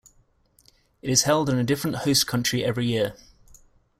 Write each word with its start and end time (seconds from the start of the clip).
It 1.03 1.11
is 1.11 1.21
held 1.25 1.47
in 1.47 1.59
a 1.59 1.63
different 1.63 1.97
host 1.97 2.25
country 2.25 2.65
every 2.65 2.87
year. 2.87 3.15